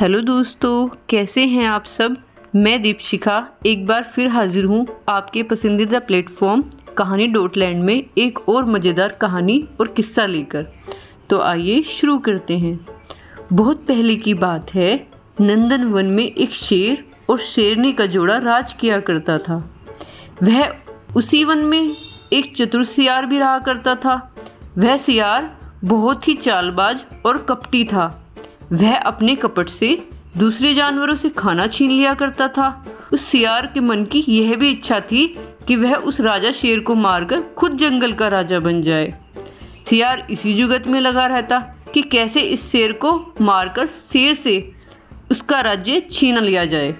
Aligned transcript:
Hello 0.00 0.20
दोस्तों, 0.20 0.86
कैसे 1.08 1.44
हैं 1.46 1.66
आप 1.66 1.84
सब? 1.84 2.16
मैं 2.56 2.82
दीपशिखा, 2.82 3.48
एक 3.66 3.86
बार 3.86 4.02
फिर 4.02 4.28
हाजिर 4.28 4.64
हूँ 4.64 4.86
आपके 5.08 5.42
पसंदीदा 5.42 5.98
प्लेटफॉर्म 5.98 6.62
कहानी 6.98 7.26
डॉट 7.26 7.56
लैंड 7.56 7.82
में 7.84 8.04
एक 8.18 8.48
और 8.48 8.64
मज़ेदार 8.64 9.08
कहानी 9.08 9.68
और 9.80 9.88
किस्सा 9.88 10.26
लेकर। 10.26 10.66
तो 11.30 11.40
आइए 11.40 11.82
शुरू 11.82 12.18
करते 12.18 12.58
हैं। 12.58 12.86
बहुत 13.52 13.84
पहले 13.86 14.16
की 14.16 14.34
बात 14.34 14.74
है, 14.74 15.06
नंदन 15.40 15.84
वन 15.84 16.06
में 16.06 16.24
एक 16.24 16.54
शेर 16.54 17.04
और 17.30 17.38
शेरनी 17.38 17.92
का 17.92 18.06
जोड़ा 18.06 18.38
राज 18.38 18.72
किया 18.72 19.00
करता 19.00 19.38
था। 19.38 19.74
वह 20.42 20.72
उसी 21.16 21.44
वन 21.44 21.58
में 21.58 21.96
एक 22.32 22.56
चतुर 22.56 22.84
सियार 22.84 23.26
भी 23.26 23.38
रहा 23.38 23.58
करता 23.58 23.94
था। 23.94 24.34
वह 24.78 24.96
सियार 24.96 25.58
बहुत 25.84 26.28
ही 26.28 26.34
चालबाज 26.34 27.04
और 27.26 27.38
कपटी 27.38 27.84
था। 27.84 28.29
वह 28.72 28.96
अपने 28.96 29.34
कपट 29.34 29.68
से 29.68 29.98
दूसरे 30.38 30.72
जानवरों 30.74 31.14
से 31.16 31.28
खाना 31.28 31.66
छीन 31.66 31.90
लिया 31.90 32.12
करता 32.14 32.48
था। 32.48 32.68
उस 33.12 33.24
सियार 33.24 33.66
के 33.66 33.80
मन 33.80 34.04
की 34.04 34.24
यह 34.28 34.54
भी 34.56 34.70
इच्छा 34.70 35.00
थी 35.02 35.26
कि 35.68 35.76
वह 35.76 35.94
उस 35.94 36.20
राजा 36.20 36.50
शेर 36.50 36.80
को 36.80 36.94
मारकर 36.94 37.40
खुद 37.56 37.76
जंगल 37.76 38.12
का 38.12 38.28
राजा 38.28 38.58
बन 38.58 38.80
जाए। 38.82 39.12
सियार 39.90 40.26
इसी 40.30 40.54
जुगत 40.54 40.86
में 40.86 41.00
लगा 41.00 41.26
रहता 41.26 41.58
कि 41.94 42.02
कैसे 42.02 42.40
इस 42.40 42.70
शेर 42.70 42.92
को 43.04 43.12
मारकर 43.40 43.86
शेर 43.86 44.34
से 44.34 44.72
उसका 45.30 45.60
राज्य 45.60 46.02
छीन 46.10 46.38
लिया 46.38 46.64
जाए। 46.64 46.94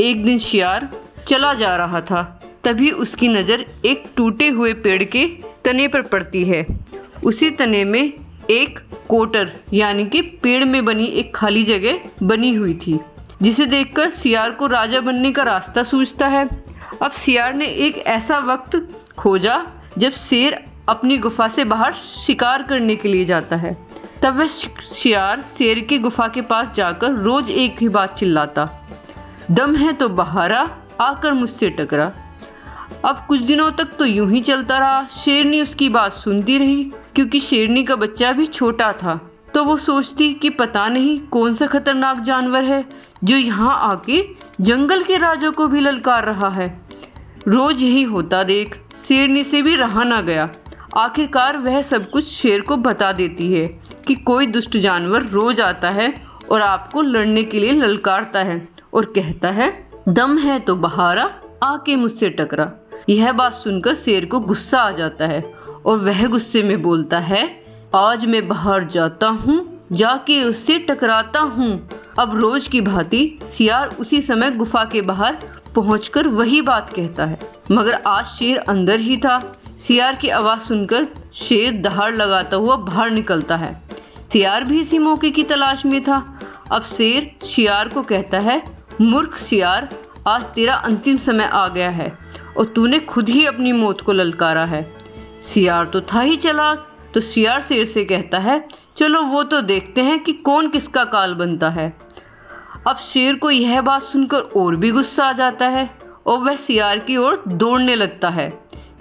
एक 0.00 0.24
दिन 0.24 0.38
शियार 0.38 0.88
चला 1.28 1.52
जा 1.54 1.74
रहा 1.76 2.00
था, 2.00 2.22
तभी 2.64 2.90
उसकी 2.90 3.28
नज़र 3.28 3.64
एक 3.84 4.04
टूटे 4.16 4.48
हुए 4.48 4.72
पेड़ 4.74 5.02
के 5.04 5.26
तने 5.64 5.88
पर 5.88 6.02
पड़ती 6.02 6.44
है। 6.44 6.66
उसी 7.24 7.50
तने 7.50 7.84
में 7.84 8.12
एक 8.50 8.78
कोटर, 9.08 9.52
यानी 9.72 10.04
कि 10.06 10.20
पेड़ 10.42 10.64
में 10.64 10.84
बनी 10.84 11.04
एक 11.04 11.34
खाली 11.34 11.62
जगह 11.64 12.00
बनी 12.22 12.52
हुई 12.54 12.74
थी, 12.76 12.98
जिसे 13.42 13.66
देखकर 13.66 14.10
सियार 14.10 14.50
को 14.50 14.66
राजा 14.66 15.00
बनने 15.00 15.32
का 15.32 15.42
रास्ता 15.42 15.82
सूझता 15.82 16.26
है। 16.26 16.48
अब 17.02 17.10
सियार 17.14 17.54
ने 17.54 17.66
एक 17.66 17.98
ऐसा 17.98 18.38
वक्त 18.38 18.76
खोजा, 19.18 19.64
जब 19.98 20.12
शेर 20.12 20.58
अपनी 20.88 21.18
गुफा 21.18 21.48
से 21.48 21.64
बाहर 21.64 21.92
शिकार 21.92 22.62
करने 22.62 22.96
के 22.96 23.08
लिए 23.08 23.24
जाता 23.24 23.56
है। 23.56 23.76
तब 24.22 24.38
वह 24.38 24.46
शियार 24.46 25.40
शेर 25.58 25.80
की 25.80 25.98
गुफा 25.98 26.28
के 26.28 26.40
पास 26.42 26.72
जाकर 26.74 27.12
रोज 27.14 27.50
एक 27.50 27.80
ही 27.80 27.88
बात 27.88 28.16
चिल्लाता, 28.18 28.68
दम 29.50 29.74
है 29.76 29.92
तो 29.92 30.08
बहारा, 30.10 30.68
आकर 31.00 31.32
मुझसे 31.32 31.70
टकरा। 31.70 32.12
अब 33.04 33.24
कुछ 33.28 33.40
दिनों 33.40 33.70
तक 33.70 33.92
तो 33.98 34.04
यूँ 34.04 34.30
ही 34.30 34.40
चलता 34.40 34.78
रहा। 34.78 35.06
शेरनी 35.16 35.60
उसकी 35.62 35.88
बात 35.88 36.12
सुनती 36.12 36.58
रही, 36.58 36.82
क्योंकि 37.14 37.40
शेरनी 37.40 37.84
का 37.84 37.96
बच्चा 37.96 38.32
भी 38.32 38.46
छोटा 38.46 38.92
था। 38.92 39.20
तो 39.54 39.64
वो 39.64 39.76
सोचती 39.76 40.32
कि 40.34 40.50
पता 40.50 40.86
नहीं 40.88 41.18
कौन 41.28 41.54
सा 41.54 41.66
खतरनाक 41.66 42.20
जानवर 42.20 42.64
है, 42.64 42.84
जो 43.24 43.36
यहाँ 43.36 43.76
आके 43.84 44.22
जंगल 44.60 45.02
के 45.02 45.16
राजा 45.16 45.50
को 45.50 45.66
भी 45.66 45.80
ललकार 45.80 46.24
रहा 46.24 46.48
है। 46.50 46.68
रोज 47.48 47.82
यही 47.82 48.02
होता 48.02 48.42
देख, 48.42 48.74
शेरनी 49.08 49.44
से 49.44 49.62
भी 49.62 49.76
रहा 49.76 50.04
ना 50.04 50.20
गया। 50.20 50.48
आखिरकार 50.96 51.58
वह 51.58 51.80
सब 51.82 52.10
कुछ 52.10 52.24
शेर 52.24 52.60
को 52.60 52.76
बता 52.76 53.12
देती 53.12 53.52
है 53.52 53.66
कि 54.06 54.14
कोई 54.14 54.46
दुष्ट 54.46 54.76
जानवर 54.76 55.22
रोज 55.22 55.60
आता 55.60 55.90
है 55.90 56.12
और 56.50 56.62
आपको 56.62 57.02
लड़ने 57.02 57.42
के 57.42 57.60
लिए 57.60 57.72
ललकारता 57.72 58.40
है 58.40 58.66
और 58.94 59.04
कहता 59.16 59.50
है, 59.50 59.70
दम 60.08 60.38
है 60.38 60.58
तो 60.58 60.76
बहारा, 60.76 61.24
आके 61.64 61.96
मुझसे 61.96 62.28
टकरा। 62.30 62.72
यह 63.08 63.32
बात 63.32 63.54
सुनकर 63.54 63.94
शेर 63.94 64.24
को 64.24 64.40
गुस्सा 64.40 64.78
आ 64.78 64.90
जाता 64.90 65.26
है 65.26 65.40
और 65.86 65.98
वह 65.98 66.26
गुस्से 66.26 66.62
में 66.62 66.80
बोलता 66.82 67.18
है, 67.18 67.44
आज 67.94 68.24
मैं 68.24 68.46
बाहर 68.48 68.84
जाता 68.84 69.28
हूँ, 69.28 69.86
जाके 69.92 70.42
उससे 70.44 70.78
टकराता 70.78 71.40
हूँ। 71.40 71.68
अब 72.18 72.36
रोज 72.36 72.66
की 72.68 72.80
भांति 72.80 73.38
सियार 73.56 73.88
उसी 74.00 74.20
समय 74.22 74.50
गुफा 74.50 74.84
के 74.84 75.02
बाहर 75.02 75.38
पहुंचकर 75.74 76.28
वही 76.28 76.60
बात 76.62 76.92
कहता 76.94 77.24
है। 77.24 77.38
मगर 77.72 77.94
आज 78.06 78.24
शेर 78.24 78.58
अंदर 78.58 79.00
ही 79.00 79.16
था। 79.16 79.38
सियार 79.86 80.14
की 80.14 80.28
आवाज़ 80.28 80.60
सुनकर 80.60 81.06
शेर 81.34 81.80
दहाड़ 81.82 82.14
लगाता 82.14 82.56
हुआ 82.56 82.76
बाहर 82.76 83.10
निकलता 83.10 83.56
है। 83.56 83.72
सियार 84.32 84.64
भी 84.64 84.80
इसी 84.80 84.98
मौके 84.98 85.30
की 85.30 85.42
तलाश 85.42 85.84
में 85.86 86.00
था। 86.02 86.22
अब 86.72 86.82
शेर 86.82 87.30
शियार 87.46 87.88
को 87.88 88.02
कहता 88.02 88.38
है, 88.38 88.62
मूर्ख 89.00 89.38
शियार 89.40 89.88
आज 90.26 90.42
तेरा 90.44 90.74
अंतिम 90.74 91.16
समय 91.16 91.44
आ 91.44 91.66
गया 91.68 91.90
है। 91.90 92.12
और 92.58 92.64
तूने 92.66 92.98
खुद 93.00 93.28
ही 93.28 93.44
अपनी 93.46 93.72
मौत 93.72 94.00
को 94.00 94.12
ललकारा 94.12 94.64
है। 94.64 94.82
सियार 95.44 95.86
तो 95.86 96.00
था 96.02 96.20
ही 96.20 96.36
चला 96.36 96.74
तो 97.14 97.20
सियार 97.20 97.62
शेर 97.62 97.84
से 97.84 98.04
कहता 98.04 98.38
है, 98.38 98.58
चलो 98.96 99.20
वो 99.22 99.42
तो 99.42 99.60
देखते 99.60 100.00
हैं 100.00 100.18
कि 100.18 100.32
कौन 100.32 100.68
किसका 100.68 101.04
काल 101.04 101.34
बनता 101.34 101.68
है। 101.70 101.88
अब 102.86 102.96
शेर 103.04 103.34
को 103.34 103.50
यह 103.50 103.80
बात 103.80 104.02
सुनकर 104.02 104.40
और 104.56 104.76
भी 104.76 104.90
गुस्सा 104.90 105.24
आ 105.24 105.32
जाता 105.32 105.68
है 105.68 105.88
और 106.26 106.38
वह 106.38 106.56
सियार 106.56 106.98
की 106.98 107.16
ओर 107.16 107.42
दौड़ने 107.48 107.94
लगता 107.94 108.28
है। 108.28 108.48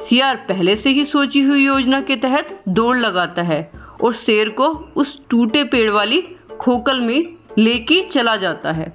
सियार 0.01 0.35
पहले 0.49 0.75
से 0.75 0.89
ही 0.89 1.05
सोची 1.05 1.41
हुई 1.41 1.63
योजना 1.65 1.99
के 2.01 2.15
तहत 2.15 2.59
दौड़ 2.69 2.97
लगाता 2.97 3.41
है 3.41 3.59
और 4.03 4.13
शेर 4.15 4.49
को 4.49 4.67
उस 4.95 5.17
टूटे 5.29 5.63
पेड़ 5.63 5.89
वाली 5.91 6.21
खोकल 6.59 6.99
में 6.99 7.35
लेके 7.57 8.01
चला 8.03 8.35
जाता 8.35 8.71
है। 8.71 8.93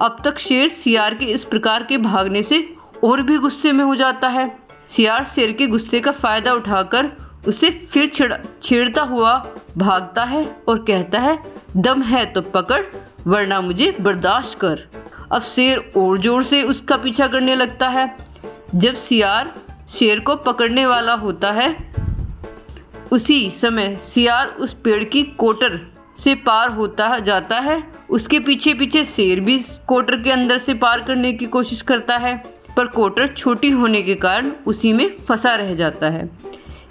अब 0.00 0.20
तक 0.24 0.38
शेर 0.38 0.68
सियार 0.74 1.14
के 1.14 1.24
इस 1.24 1.44
प्रकार 1.44 1.82
के 1.82 1.98
भागने 1.98 2.42
से 2.42 2.58
और 3.04 3.22
भी 3.22 3.38
गुस्से 3.38 3.72
में 3.72 3.84
हो 3.84 3.94
जाता 3.94 4.28
है। 4.28 4.48
सियार 4.88 5.24
शेर 5.24 5.52
के 5.52 5.66
गुस्से 5.66 6.00
का 6.00 6.12
फ़ायदा 6.12 6.52
उठाकर 6.52 7.10
उसे 7.48 7.70
फिर 7.70 8.08
छेड़ 8.08 8.32
छेड़ता 8.62 9.02
हुआ 9.02 9.32
भागता 9.76 10.24
है 10.24 10.44
और 10.68 10.78
कहता 10.84 11.18
है, 11.18 11.38
दम 11.76 12.02
है 12.02 12.24
तो 12.26 12.40
पकड़, 12.42 12.82
वरना 13.26 13.60
मुझे 13.60 13.90
बर्दाश्त 14.00 14.58
कर। 14.58 14.82
अब 15.32 15.42
शेर 15.44 15.92
और 15.96 16.18
ज़ोर 16.18 16.42
से 16.42 16.62
उसका 16.62 16.96
पीछा 16.96 17.26
करने 17.26 17.54
लगता 17.54 17.88
है। 17.88 18.06
जब 18.74 18.94
सियार 18.98 19.52
शेर 19.88 20.20
को 20.20 20.34
पकड़ने 20.36 20.86
वाला 20.86 21.14
होता 21.14 21.50
है, 21.52 21.74
उसी 23.12 23.52
समय 23.60 23.94
सियार 24.14 24.48
उस 24.60 24.72
पेड़ 24.74 25.02
की 25.04 25.22
कोटर 25.38 25.80
से 26.24 26.34
पार 26.36 26.70
होता 26.70 27.18
जाता 27.18 27.58
है। 27.60 27.82
उसके 28.10 28.38
पीछे 28.40 28.74
पीछे 28.74 29.04
शेर 29.06 29.40
भी 29.40 29.58
कोटर 29.88 30.22
के 30.22 30.30
अंदर 30.30 30.58
से 30.58 30.74
पार 30.74 31.02
करने 31.02 31.32
की 31.32 31.46
कोशिश 31.46 31.82
करता 31.82 32.16
है। 32.16 32.42
पर 32.80 32.86
कोटर 32.86 33.26
छोटी 33.26 33.70
होने 33.70 34.02
के 34.02 34.14
कारण 34.14 34.50
उसी 34.66 34.92
में 34.92 35.10
फंसा 35.10 35.54
रह 35.54 35.74
जाता 35.74 36.06
है। 36.06 36.30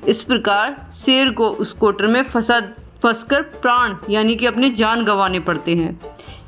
इस 0.08 0.22
प्रकार 0.22 0.92
शेर 1.06 1.30
को 1.30 1.50
उस 1.50 1.72
कोटर 1.74 2.08
में 2.08 2.24
फंसा, 2.24 2.60
फंसकर 3.04 3.42
प्राण, 3.42 3.96
यानी 4.10 4.36
कि 4.36 4.46
अपने 4.46 4.70
जान 4.70 5.04
गंवाने 5.04 5.40
पड़ते 5.40 5.76
हैं। 5.76 6.00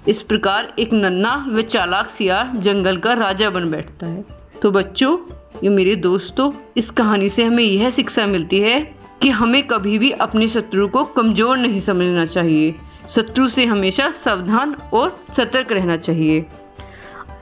इस 0.08 0.22
प्रकार 0.22 0.74
एक 0.80 0.94
नन्ना 0.94 1.46
व 1.50 1.62
चालाक 1.62 2.10
सियार 2.10 2.52
जंगल 2.56 2.98
का 2.98 3.14
राजा 3.14 3.50
बन 3.50 3.72
बैठता 3.72 4.08
है। 4.08 4.26
तो 4.62 4.72
बच्चों, 4.72 5.18
ये 5.64 5.70
मेरे 5.70 5.96
दोस्तों, 5.96 6.52
इस 6.78 6.90
कहानी 6.90 7.30
से 7.30 7.44
हमें 7.44 7.64
यह 7.64 7.90
शिक्षा 7.90 8.26
मिलती 8.26 8.60
है 8.60 8.80
कि 9.22 9.30
हमें 9.30 9.64
कभी 9.68 10.00
भी 10.00 10.12
अपने 10.12 10.48
शत्रु 10.48 10.88
को 10.88 11.04
कमज़ोर 11.04 11.58
नहीं 11.58 11.80
समझना 11.80 12.26
चाहिए। 12.26 12.76
शत्रु 13.16 13.50
से 13.50 13.66
हमेशा 13.66 14.12
सावधान 14.12 14.76
और 14.94 15.26
सतर्क 15.38 15.72
रहना 15.72 15.98
चाहिए। 15.98 16.46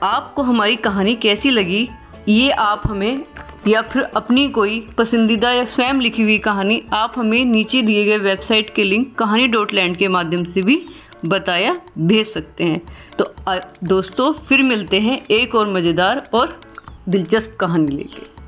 आपको 0.02 0.42
हमारी 0.42 0.76
कहानी 0.76 1.14
कैसी 1.14 1.50
लगी, 1.50 1.88
ये 2.28 2.50
आप 2.50 2.82
हमें, 2.86 3.24
या 3.68 3.82
फिर 3.82 4.02
अपनी 4.02 4.48
कोई 4.48 4.80
पसंदीदा 4.98 5.50
या 5.52 5.64
स्वयं 5.64 6.00
लिखी 6.00 6.22
हुई 6.22 6.38
कहानी, 6.38 6.82
आप 6.92 7.14
हमें 7.16 7.44
नीचे 7.44 7.82
दिए 7.82 8.04
गए 8.04 8.18
वेबसाइट 8.18 8.74
के 8.74 8.84
लिंक 8.84 9.14
कहानी 9.14 9.46
डॉट 9.46 9.74
लैंड 9.74 9.96
के 9.96 10.08
माध्यम 10.08 10.44
से 10.44 10.62
भी 10.62 10.82
बताया 11.26 11.76
भेज 11.98 12.26
सकते 12.26 12.64
हैं। 12.64 12.80
तो 13.18 13.34
दोस्तों, 13.84 14.32
फिर 14.32 14.62
मिलते 14.62 15.00
हैं 15.00 15.22
एक 15.30 15.54
और 15.54 15.68
मज़ेदार 15.68 16.28
और 16.34 16.60
दिलचस्प 17.08 17.56
कहानी 17.60 17.96
लेके। 17.96 18.39